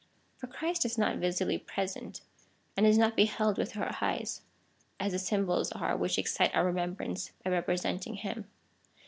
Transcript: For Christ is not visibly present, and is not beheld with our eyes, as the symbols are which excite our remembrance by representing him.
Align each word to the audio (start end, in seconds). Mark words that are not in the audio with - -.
For 0.35 0.47
Christ 0.47 0.83
is 0.83 0.97
not 0.97 1.17
visibly 1.17 1.59
present, 1.59 2.21
and 2.75 2.87
is 2.87 2.97
not 2.97 3.15
beheld 3.15 3.59
with 3.59 3.77
our 3.77 3.95
eyes, 4.01 4.41
as 4.99 5.11
the 5.11 5.19
symbols 5.19 5.71
are 5.73 5.95
which 5.95 6.17
excite 6.17 6.55
our 6.55 6.65
remembrance 6.65 7.33
by 7.43 7.51
representing 7.51 8.15
him. 8.15 8.47